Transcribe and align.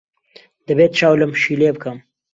دەبێت 0.67 0.91
چاو 0.99 1.19
لەم 1.21 1.31
پشیلەیە 1.35 1.71
بکەم. 1.75 1.97